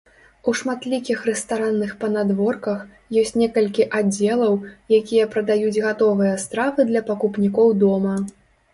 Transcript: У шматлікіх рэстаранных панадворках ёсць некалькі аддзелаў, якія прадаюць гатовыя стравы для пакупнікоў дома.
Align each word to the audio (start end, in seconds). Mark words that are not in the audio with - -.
У 0.51 0.51
шматлікіх 0.59 1.19
рэстаранных 1.29 1.91
панадворках 2.01 2.79
ёсць 3.23 3.33
некалькі 3.43 3.87
аддзелаў, 4.01 4.53
якія 5.01 5.31
прадаюць 5.37 5.79
гатовыя 5.89 6.33
стравы 6.49 6.81
для 6.93 7.01
пакупнікоў 7.13 7.67
дома. 7.87 8.21